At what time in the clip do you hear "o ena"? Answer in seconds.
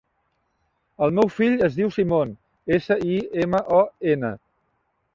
3.85-4.37